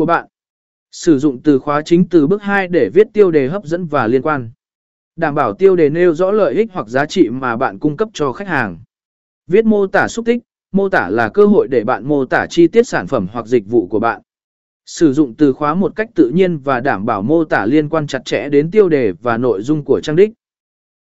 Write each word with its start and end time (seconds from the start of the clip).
của 0.00 0.06
bạn. 0.06 0.26
Sử 0.92 1.18
dụng 1.18 1.42
từ 1.42 1.58
khóa 1.58 1.82
chính 1.82 2.08
từ 2.08 2.26
bước 2.26 2.42
2 2.42 2.68
để 2.68 2.90
viết 2.94 3.06
tiêu 3.12 3.30
đề 3.30 3.48
hấp 3.48 3.64
dẫn 3.64 3.86
và 3.86 4.06
liên 4.06 4.22
quan. 4.22 4.50
Đảm 5.16 5.34
bảo 5.34 5.54
tiêu 5.54 5.76
đề 5.76 5.90
nêu 5.90 6.14
rõ 6.14 6.30
lợi 6.30 6.54
ích 6.54 6.68
hoặc 6.72 6.88
giá 6.88 7.06
trị 7.06 7.28
mà 7.28 7.56
bạn 7.56 7.78
cung 7.78 7.96
cấp 7.96 8.08
cho 8.12 8.32
khách 8.32 8.48
hàng. 8.48 8.78
Viết 9.46 9.64
mô 9.64 9.86
tả 9.86 10.08
xúc 10.08 10.26
tích, 10.26 10.38
mô 10.72 10.88
tả 10.88 11.08
là 11.10 11.28
cơ 11.28 11.46
hội 11.46 11.68
để 11.68 11.84
bạn 11.84 12.04
mô 12.04 12.24
tả 12.24 12.46
chi 12.50 12.66
tiết 12.68 12.86
sản 12.86 13.06
phẩm 13.06 13.26
hoặc 13.32 13.46
dịch 13.46 13.66
vụ 13.66 13.86
của 13.86 14.00
bạn. 14.00 14.22
Sử 14.86 15.12
dụng 15.12 15.34
từ 15.34 15.52
khóa 15.52 15.74
một 15.74 15.96
cách 15.96 16.10
tự 16.14 16.30
nhiên 16.30 16.58
và 16.58 16.80
đảm 16.80 17.06
bảo 17.06 17.22
mô 17.22 17.44
tả 17.44 17.66
liên 17.66 17.88
quan 17.88 18.06
chặt 18.06 18.24
chẽ 18.24 18.48
đến 18.48 18.70
tiêu 18.70 18.88
đề 18.88 19.12
và 19.12 19.38
nội 19.38 19.62
dung 19.62 19.84
của 19.84 20.00
trang 20.00 20.16
đích. 20.16 20.30